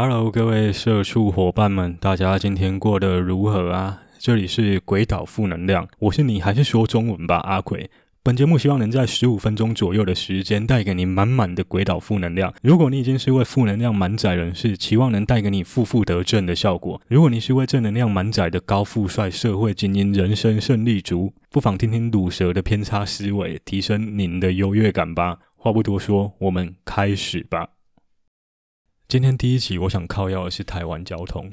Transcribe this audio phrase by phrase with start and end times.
[0.00, 4.00] Hello，各位社畜伙伴们，大家今天过得如何啊？
[4.16, 7.90] 这里是鬼岛负能量，我是你还是说中文吧，阿奎。
[8.22, 12.54] 本节目希望能在十五分钟左右的时间带给你满满的鬼岛负能量。
[12.62, 25.38] 如果你已经是位负能量满载人士，期望能带给你负负得正的效果；如果你是位正能量满载的高富帅社会精英、人生胜利组，不妨听听鲁蛇的偏差思维，提升您的优越感吧。
[25.56, 27.70] 话不多说，我们开始吧。
[29.08, 31.50] 今天第一集，我想靠腰的是台湾交通。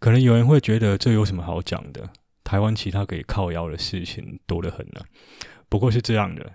[0.00, 2.10] 可能有人会觉得这有什么好讲的？
[2.42, 5.00] 台湾其他可以靠腰的事情多得很呢。
[5.68, 6.54] 不过是这样的，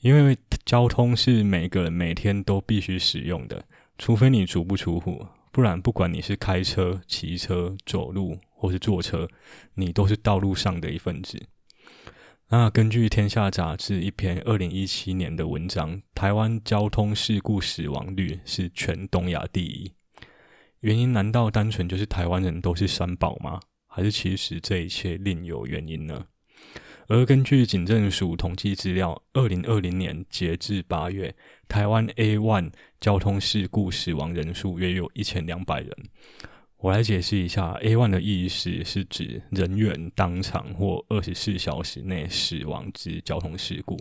[0.00, 3.64] 因为交通是每个人每天都必须使用的，
[3.96, 9.26] 除非你足不出户，不然不管你是开车、骑车、走路或是坐车，
[9.72, 11.40] 你都是道路上的一份子。
[12.50, 19.92] 那根据《天下》杂志一篇二零一七年的文章，台湾交通事故死亡率是全东亚第一。
[20.80, 23.60] 原因难道单纯就是台湾人都是三宝吗？
[23.86, 26.24] 还是其实这一切另有原因呢？
[27.08, 31.36] 而根据警政署统计资料，二零二零年截至八月，
[31.68, 35.90] 台湾 A one 交通事故死亡人数约有一千两百人。
[36.80, 43.98] 我来解释一下，A1 的意思是指人员当场或二十四小时内死亡之交通事故。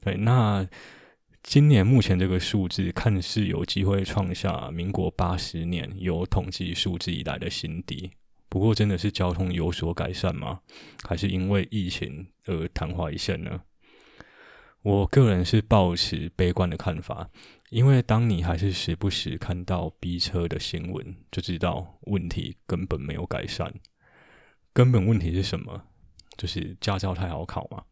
[0.00, 0.66] 对，那
[1.42, 8.10] 今年目前这个数字看似有机会创下民国八十年有统计数字以来的新低。
[8.48, 10.60] 不过，真的是交通有所改善吗？
[11.06, 13.60] 还是因为疫情而昙花一现呢？
[14.80, 17.28] 我个人是抱持悲观的看法，
[17.70, 23.72] 因为当你还是时不时看到逼车的新闻，就知道问题根本没有改善。
[24.72, 25.84] 根本问题是什么？
[26.36, 27.84] 就是驾照太好考嘛。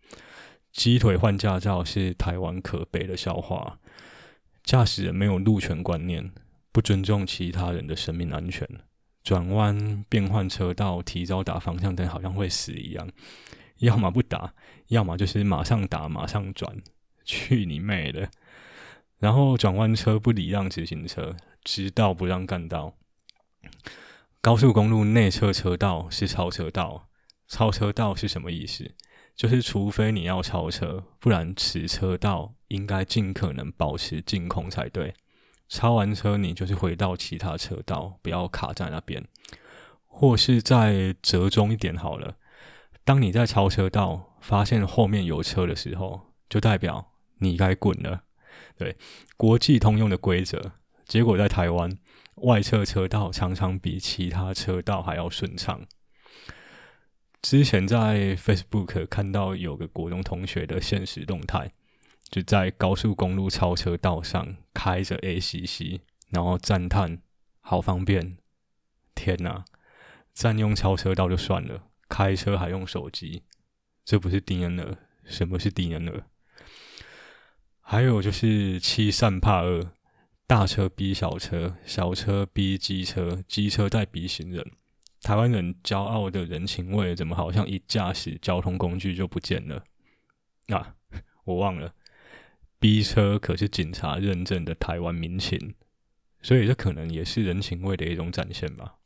[0.72, 3.78] 鸡腿换驾照是台湾可悲的笑话。
[4.62, 6.32] 驾驶人没有路权观念，
[6.72, 8.68] 不尊重其他人的生命安全。
[9.22, 13.08] 转弯、变换车道、提早打方向灯，好像会死一样。
[13.78, 14.54] 要么不打，
[14.88, 16.80] 要么就是马上打、马上转，
[17.24, 18.30] 去你妹的！
[19.18, 22.94] 然后转弯车不礼让直行车，直道不让干道。
[24.40, 27.08] 高速公路内侧车道是超车道，
[27.48, 28.94] 超车道是什么意思？
[29.34, 35.14] 就是除非你要超车，不然此车道应该尽可能保持净空才对。
[35.68, 39.26] 超完车，你就是回到其他车道，不要卡在那边，
[40.06, 42.36] 或是再折中一点好了。
[43.04, 48.22] 当你在超车道发现后面有车的时候，就代表你该滚了。
[48.76, 48.96] 对，
[49.36, 50.72] 国际通用的规则。
[51.04, 51.90] 结果在台湾，
[52.36, 55.86] 外侧车道常常比其他车道还要顺畅。
[57.42, 61.72] 之前在 Facebook 看到有个国中同学的现实动态。
[62.28, 66.00] 就在高速公路超车道上开着 ACC，
[66.30, 67.22] 然后赞叹
[67.60, 68.36] 好方便。
[69.14, 69.64] 天哪，
[70.34, 73.44] 占用超车道就算了，开车还用手机，
[74.04, 74.98] 这不是低能儿？
[75.24, 76.24] 什么是低能儿？
[77.88, 79.92] 还有就是欺善怕恶，
[80.44, 84.72] 大车逼小车，小车逼机车，机车在逼行人。
[85.22, 89.84] 台湾人骄傲的人情味，怎么好像一驾驶交通工具就不见了？
[90.66, 90.96] 啊，
[91.46, 91.94] 我忘了。
[92.80, 95.76] 逼车可是警察认证的台湾民情，
[96.42, 98.96] 所以这可能也是人情味的一种展现吧。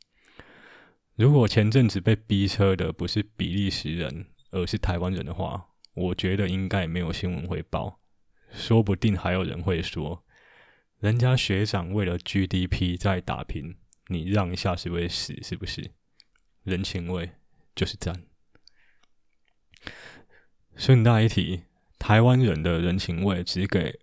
[1.15, 7.99] 如果前阵子被逼车的不是比利时人，而是台湾人的话，我觉得应该没有新闻会报，
[8.51, 10.23] 说不定还有人会说，
[10.99, 15.91] 人家学长为了 GDP 在打拼，你让一下是会死是不是？
[16.63, 17.31] 人情味
[17.73, 18.23] 就是赞。
[20.75, 21.63] 顺带一提。
[21.97, 23.99] 台湾人的人情味只给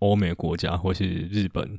[0.00, 1.78] 欧美国家或是日本，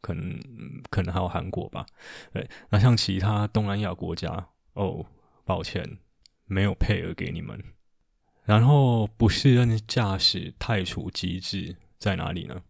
[0.00, 0.40] 可能
[0.88, 1.84] 可能还有韩国吧。
[2.32, 5.04] 对，那像其他东南亚国家，哦，
[5.44, 5.98] 抱歉，
[6.44, 7.73] 没有配额给你们。
[8.44, 12.62] 然后不适任驾驶太除机制在哪里呢？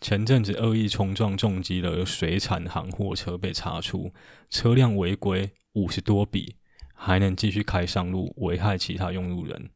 [0.00, 4.12] 前阵子恶意冲撞重击了水产行货车被查出，
[4.48, 6.56] 车辆违规五十多笔，
[6.94, 9.70] 还能继续开上路，危害其他用路人。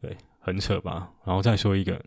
[0.00, 0.16] 对。
[0.38, 1.10] 很扯吧？
[1.24, 2.00] 然后再说一个，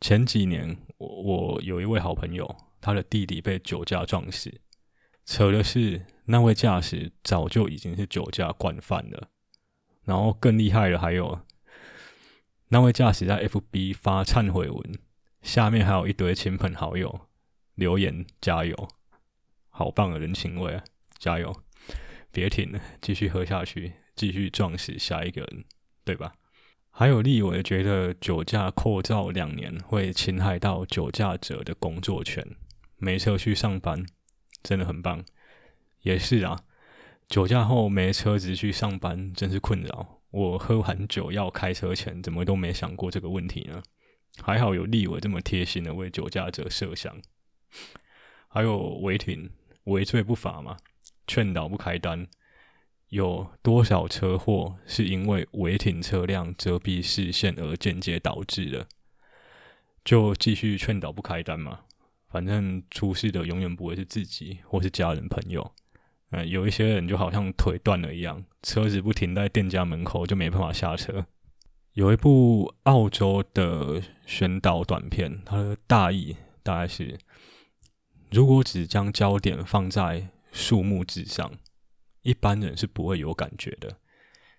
[0.00, 2.48] 前几年我我有一位好朋友，
[2.80, 4.60] 他的弟弟被酒驾撞死。
[5.26, 9.28] 扯的是那位驾驶早就已经是酒驾惯犯了。
[10.04, 11.40] 然后更厉害的还有，
[12.74, 14.98] 那位驾驶在 FB 发忏悔文，
[15.42, 17.20] 下面还有一堆亲朋好友
[17.76, 18.88] 留言加油，
[19.68, 20.82] 好棒的人情味啊！
[21.16, 21.54] 加油，
[22.32, 25.64] 别停了，继续喝下去，继续撞死下一个人，
[26.04, 26.32] 对吧？
[26.90, 32.44] 还有立委觉得酒驾扣照两年会侵害到酒驾者的工作权，
[32.96, 34.04] 没车去上班，
[34.64, 35.24] 真的很棒。
[36.00, 36.64] 也是啊，
[37.28, 40.13] 酒驾后没车子去上班，真是困扰。
[40.34, 43.80] 我喝完酒要开车前，怎么都没想过这个问题呢？
[44.42, 47.22] 还好有立委这么贴心的为酒驾者设想。
[48.48, 49.48] 还有违停，
[49.84, 50.76] 违罪不罚嘛，
[51.28, 52.26] 劝导不开单。
[53.10, 58.88] 有多少车祸是因为违停车辆遮蔽视线而间接导致的？
[60.04, 61.82] 就继续劝导不开单嘛，
[62.28, 65.72] 反正出事的永远不会是自己或是家人朋友。
[66.34, 71.26] 嗯，有一些人就好像腿断了一样，车子不停在店家门口就没办法下车。
[71.92, 77.18] 有一部澳洲的宣导短片，它的大意大概是：
[78.30, 81.50] 如果只将焦点放在数目字上。
[82.22, 83.98] 一般人是不会有感觉的，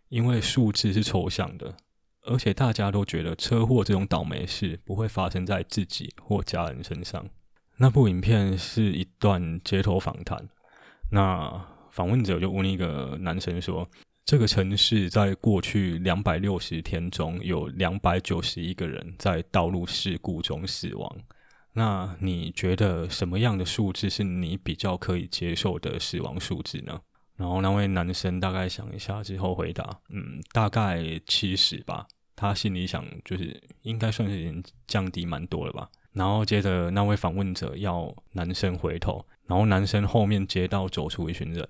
[0.10, 1.76] 因为数字是抽象的，
[2.22, 7.28] 而且大家都觉得车祸这种倒霉事不会发生在自己或家人身上。
[7.78, 10.48] 那部影片是一段街头访谈，
[11.12, 13.88] 那访问者就问一个男生说
[14.26, 21.18] ：“这个城市在过去两百六十天中有两百九十一个人在道路事故中死亡，
[21.74, 27.00] 那你觉得什么样的数字是你比较可以接受的死亡数字呢？”
[27.38, 32.08] 然后那位男生大概想一下之后回答：“嗯，大概七十吧。”
[32.38, 35.88] 他心里想，就是应该算是已经降低蛮多了吧。
[36.12, 41.68] 然后接着那位访问者要男生回头，然后男生后面街道走出一群人。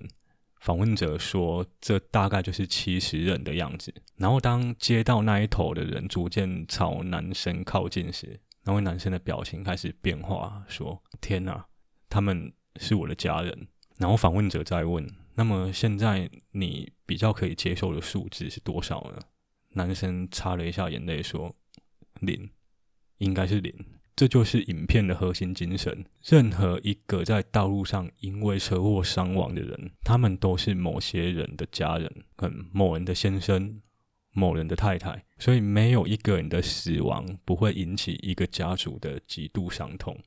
[0.60, 11.64] 访问者说：“这大概就是七十人的样子。”然后当街道那一头的人逐渐朝男生靠近时，那位男生的表情开始变化，说：“天哪，
[12.08, 13.68] 他们是我的家人。”
[13.98, 15.06] 然后访问者再问。
[15.34, 19.20] 那么现在你比较可以接受的数字是多少呢？
[19.74, 21.54] 男生擦了一下眼泪说
[22.20, 22.50] ：“零，
[23.18, 23.72] 应该是零。”
[24.16, 26.06] 这就是影片的核心精神。
[26.24, 33.82] 任何一个在道路上因为车祸伤亡的人，他们都是某些人的家人，嗯，某人的先生、
[34.32, 35.22] 某人的太太。
[35.38, 40.18] 所以没有一个人的死亡不会引起一个家族的极度伤痛，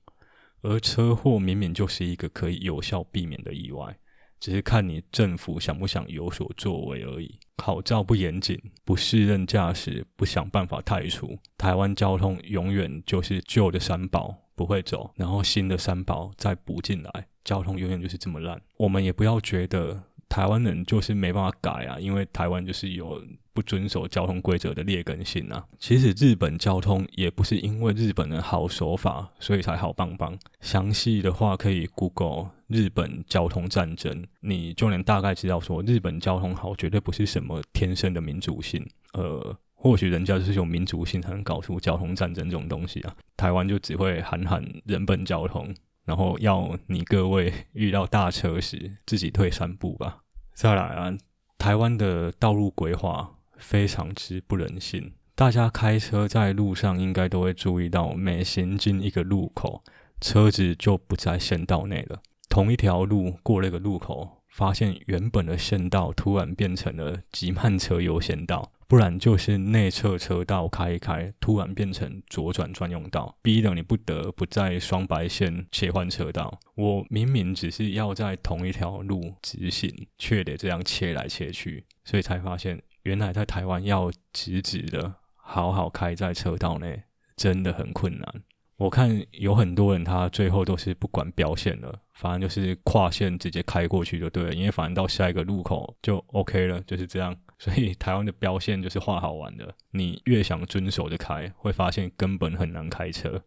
[0.62, 3.98] 而车祸明明就是一个可以有效避免的意外。
[4.40, 7.40] 只是看你政府想不想有所作为而已。
[7.56, 18.62] 考照不严谨，不适任驾驶，不想办法汰除，台湾交通永远就是旧的三宝不会走，然后新的三宝再补进来，交通永远就是这么烂。
[18.78, 20.06] 我们也不要觉得。
[20.30, 23.22] 台湾人就是没办法改啊，因为台湾就是有
[23.52, 25.66] 不遵守交通规则的劣根性啊。
[25.80, 30.38] 其实日本交通也不是因为日本人好守法，所以才好棒棒。
[30.62, 38.88] 详细的话可以 Google 日本交通战争，你就能大概知道说日本交通好绝对不是什么天生的民主性。
[39.14, 43.16] 呃，或许人家就是有民主性才能搞出交通战争这种东西啊。
[43.36, 45.74] 台湾就只会喊喊人本交通。
[46.10, 50.24] 然后要你各位遇到大车时自己退三步吧。
[50.56, 51.16] 再来啊，
[51.60, 55.14] 台湾的道路规划非常之不人性。
[55.36, 59.84] 大家开车在路上应该都会注意到，每行进一个路口，
[60.20, 62.20] 车子就不在线道内了。
[62.50, 68.72] 同一条路过了个路口，发现原本的线道突然变成了急慢车优先道。
[68.90, 76.60] 不然就是内侧车道开一开，突然变成左转专用道，逼得你不得不在双白线切换车道。
[76.74, 87.04] 我明明只是要在同一条路直行，却得这样切来切去，所以才发现，原来在台湾要直直的好好开在车道内，
[87.38, 88.44] 真的很困难。
[88.78, 97.36] 我看有很多人，他最后都是不管标线了，反正就是跨线直接开过去就对了，因为反正到下一个路口就 OK 了，就是这样。
[97.60, 103.44] 所以台湾的标线就是画好玩的，你越想遵守的开，会发现根本很难开车。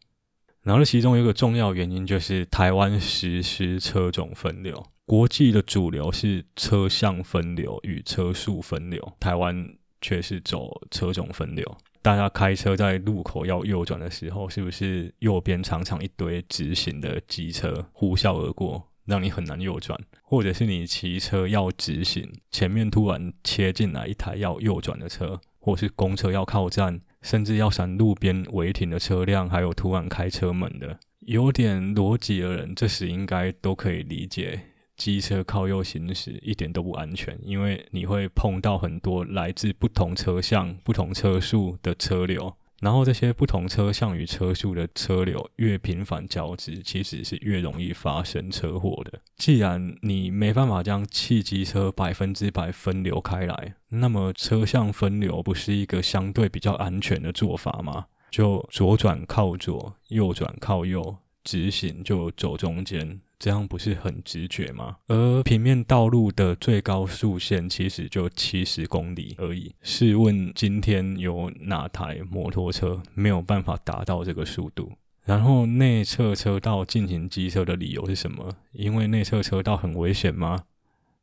[0.60, 9.66] 然后其中有一个重要原因就是台湾实施车种分流，国际的主流是车向分流与车速分流，台湾
[10.00, 11.76] 却是走车种分流。
[12.00, 19.98] 大家开车在路口要右转的时候，是不是右边常常一堆直行的机车呼啸而过，让你很难右转？
[20.22, 34.60] 或者是你骑车要直行，前面突然切进来一台要右转的车，或是公车要靠站，甚至要闪路边违停的车辆，还有突然开车门的，有点逻辑的人，这时应该都可以理解。
[34.94, 49.20] 机车靠右行驶一点都不安全，因为你会碰到很多来自不同车向、不同车速的车流，然后这些不同车向与车速的车流越频繁交织，其实是越容易发生车祸的。
[49.36, 58.06] 既然你没办法将汽机车百分之百分流开来，那么车向分流不是一个相对比较安全的做法吗？
[58.32, 63.20] 就左转靠左，右转靠右，直行就走中间。
[63.38, 64.98] 这样不是很直觉吗？
[65.08, 69.74] 而平面道路的最高速限其实就七十公里而已。
[69.82, 74.92] 试问今天有哪台摩托车没有办法达到这个速度？
[75.24, 78.48] 然后内侧车道进行机车的理由是什么？
[78.70, 80.62] 因为内侧车道很危险吗？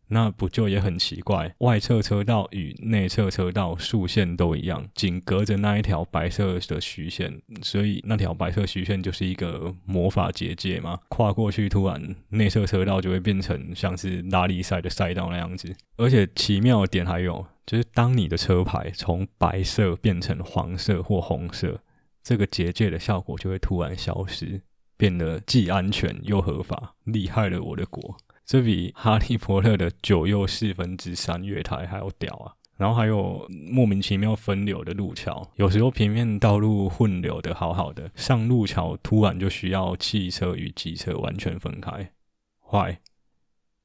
[0.09, 1.53] 那不就也很奇怪？
[1.59, 15.75] 外侧车道与内侧车道竖线都一样，仅隔着那一条白色的虚线，所以那条白色虚线就是一个魔法结界嘛，跨过去，突然内侧车道就会变成像是拉力赛的赛道那样子。
[15.97, 21.79] 而且奇妙的点还有，就是当你的车牌从白色变成黄色或红色，
[22.23, 24.61] 这个结界的效果就会突然消失，
[24.97, 28.17] 变得既安全又合法，厉害了我的国！
[28.49, 32.49] 这比《哈利波特》的九又四分之三月台还要屌啊！
[32.77, 42.11] 然后还有莫名其妙分流的路桥，有时候平面道路混流的好好的，上路桥突然就需要汽车与机车完全分开，
[42.67, 42.99] 坏。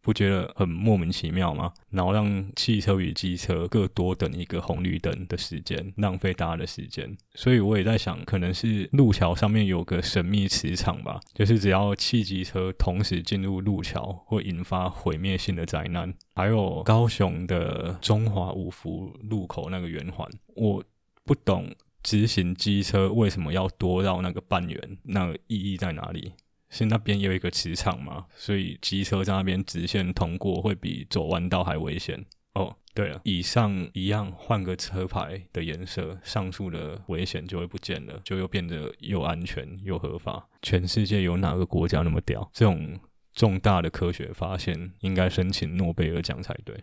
[0.04, 1.72] 不觉得很莫名其妙吗？
[1.88, 7.16] 然后让汽车与机车各多等一个红绿灯的时间，浪费大家的时间。
[7.34, 16.12] 所以我也在想，可能是路桥上面有个神秘磁场吧，就是只要汽机车同时进入路桥，会引发毁灭性的灾难。
[16.34, 20.84] 还有高雄的中华五福路口那个圆环，我
[21.24, 26.32] 不懂直行机车为什么要多绕那个半圆，那个意义在哪里？
[26.74, 32.26] 是那边有一个磁场嘛，所以机车在那边直线通过会比走弯道还危险。
[32.54, 40.48] 哦，对了，以上一样换个车牌的颜色，上述的危险就会不见了，就又变得又安全又合法。
[40.62, 42.50] 全世界有哪个国家那么屌？
[42.52, 42.98] 这种
[43.32, 46.76] 重大的科学发现应该申请诺贝尔奖才对。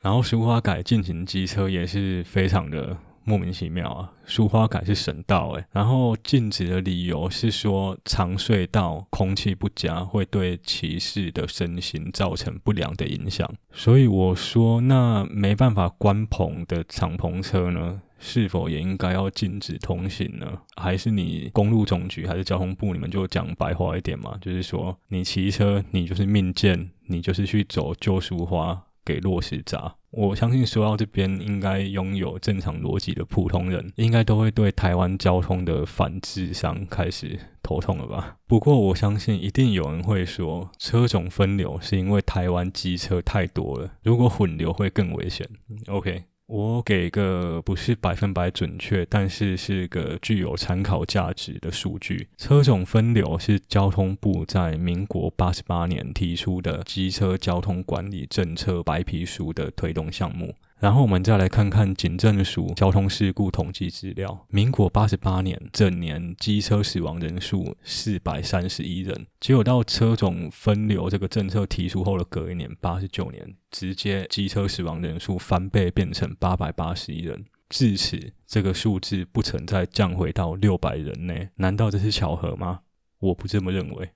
[0.00, 2.98] 然后苏花改进行机车也是非常的。
[3.28, 4.10] 莫名其妙啊！
[4.24, 13.46] 苏花改是省道诶，然后禁止的理由是说长隧道空气不佳，会对骑士的身心造成不良的影响。
[13.70, 20.62] 所以我说，那没办法关棚的敞篷车呢，是否也应该要禁止通行呢？
[20.76, 24.38] 还是你公路总局还是交通部，你们就讲白话一点嘛？
[24.40, 28.84] 就是说，你骑车你就是命贱，你就是去走旧苏花。
[29.04, 38.36] 给落实闸，我相信说到这边，应该拥有正常逻辑的普通人，应该都会对台湾交通的反智商开始头痛了吧？
[38.46, 45.46] 不过我相信一定有人会说，车种分流是因为台湾机车太多了，如果混流会更危险。
[45.88, 46.24] OK。
[46.48, 52.26] 我给个不是百分百准确，但是是个具有参考价值的数据。
[52.38, 60.54] 车种分流是交通部在民国八十八年提出的机车交通管理政策白皮书的推动项目。
[60.80, 64.46] 然后我们再来看看警政署交通事故统计资料。
[64.48, 77.44] 民国八十八年整年机车死亡人数四百三十一人，结果到车种分流这个政策提出后的隔一年八十九年，直接机车死亡人数翻倍变成八百八十一人。
[77.68, 81.48] 至此，这个数字不曾再降回到六百人内。
[81.56, 82.82] 难道这是巧合吗？
[83.18, 84.10] 我不这么认为。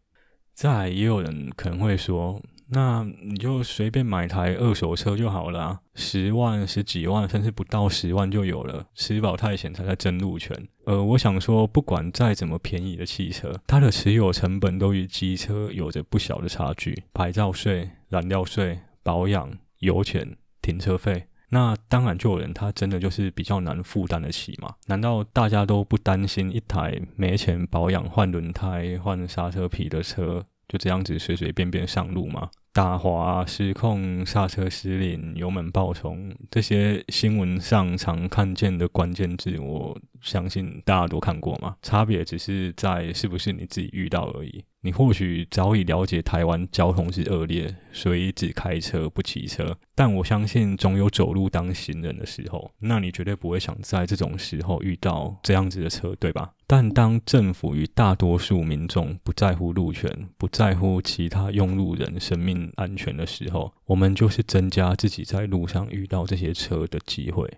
[0.54, 2.40] 再来，也有人可能会说。
[2.69, 8.87] 那你就随便买台二手车就好了啊，十万、十几万，甚至不到十万就有了。
[8.95, 10.57] 吃饱太闲才在争路权。
[10.87, 17.02] 呃，我想说，不管再怎么便宜的汽车，它的持有成本都与机车有着不小的差距。
[17.12, 24.75] 牌照税、燃料税、保养、油钱、停车费，那当然就有人他真的就是比较难负担得起嘛。
[24.87, 32.50] 难道大家都不担心一台没钱保养、换轮胎、换刹车皮的车就这样子随随便便上路吗？
[32.73, 41.76] 打滑、失控、刹车失灵、油门爆冲，这些新闻上常看见的关键字，我相信大家都看过嘛。
[41.83, 44.64] 差别只是在是不是你自己遇到而已。
[44.85, 49.76] 你或许早已了解台湾交通是恶劣，所以只开车不骑车。
[49.95, 56.50] 但我相信总有走路当行人的时候，那你绝对不会想在这种时候遇到这样子的车，对吧？
[56.67, 67.49] 但当政府与大多数民众不在乎路权，不在乎其他用路人生命安全的时候，我们就是增加自己在路上遇到这些车的机会。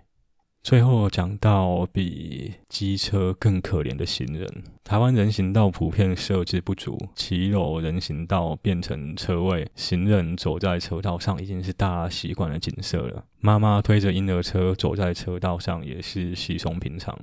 [0.62, 4.49] 最后讲到比机车更可怜的行人，
[4.82, 13.26] 台湾人行道普遍设置不足，骑楼人行道变成车位，行人走在车道上已经是大家习惯的景色了。
[13.40, 17.14] 妈妈推着婴儿车走在车道上也是稀松平常。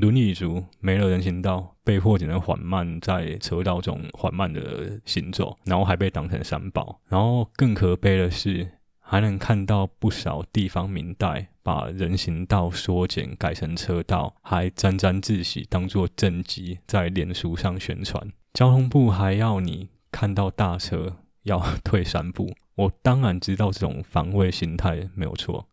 [0.00, 7.00] 轮椅族没了人行道，被迫只能缓慢在车道中缓慢的行走，然后还被当成三宝。
[7.08, 8.72] 然后更可悲的是。
[9.02, 18.30] 还能看到不少地方民代把人行道缩减改成车道，还沾沾自喜，当作政绩在脸书上宣传。
[18.54, 22.54] 交通部还要你看到大车要退三步。
[22.76, 25.66] 我当然知道这种防卫心态没有错，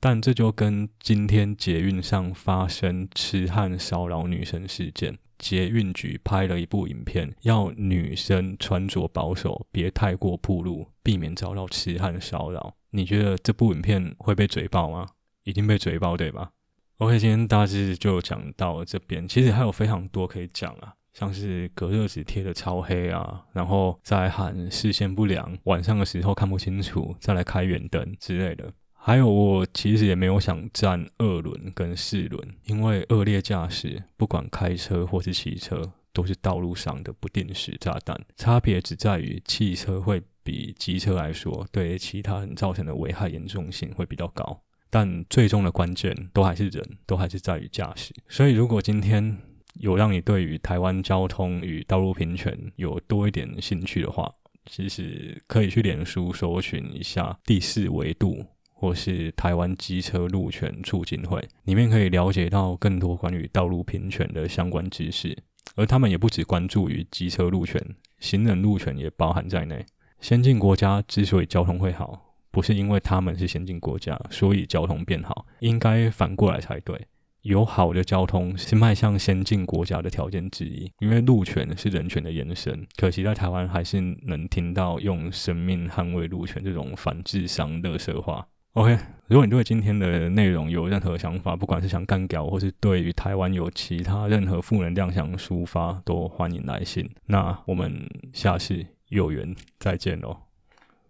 [0.00, 12.76] 但这就跟今天捷运上发生痴汉骚扰女生事件，捷运局拍了一部影片，要女生穿着保守，别太过暴露，避免遭到痴汉骚扰。
[12.90, 15.06] 你觉得这部影片会被嘴爆吗？
[15.42, 16.50] 已经被嘴爆对吧
[16.98, 20.94] ？OK，今天大致就讲到这边，其实还有非常多可以讲啊。
[21.12, 28.72] 像是隔热纸贴的超黑啊，然后再喊视线不良，晚上的时候看不清楚，再来开远灯之类的。
[29.08, 38.22] 还有，我其实也没有想站二轮跟四轮，因为恶劣驾驶，不管开车或是骑车，都是道路上的不定时炸弹。
[38.36, 44.60] 差别只在于汽车会比机车来说，对其他人造成的危害严重性会比较高，
[44.90, 48.14] 但最终的关键都还是人，都还是在于驾驶。
[48.28, 49.38] 所以，如果今天，
[49.80, 54.30] 有让你对于台湾交通与道路平权有多一点兴趣的话，
[54.66, 58.44] 其实可以去脸书搜寻一下第四维度，
[58.80, 65.36] 或是台湾机车路权促进会，里面可以了解到更多关于道路平权的相关知识。
[65.74, 67.82] 而他们也不只关注于机车路权，
[68.20, 69.84] 行人路权也包含在内。
[70.20, 77.06] 先进国家之所以交通会好，不是因为他们是先进国家，所以交通变好，应该反过来才对。
[77.42, 82.86] 有好的交通是迈向先进国家的条件之一，因为路权是人权的延伸。
[82.96, 88.46] 可惜在台湾还是能听到用生命捍卫路权这种反智商垃圾话。
[88.74, 88.96] OK，
[89.26, 97.10] 如果你对今天的内容有任何想法，不管是想干掉，或是对于台湾有其他任何负能量想抒发，都欢迎来信。
[97.26, 100.36] 那我们下次有缘再见喽，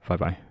[0.07, 0.48] 拜拜。